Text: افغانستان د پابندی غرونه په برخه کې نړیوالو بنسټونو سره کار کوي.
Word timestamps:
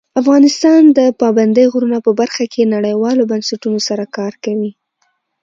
افغانستان 0.21 0.81
د 0.97 0.99
پابندی 1.21 1.65
غرونه 1.73 1.97
په 2.05 2.11
برخه 2.19 2.43
کې 2.53 2.71
نړیوالو 2.75 3.29
بنسټونو 3.31 3.79
سره 3.87 4.03
کار 4.17 4.33
کوي. 4.45 4.71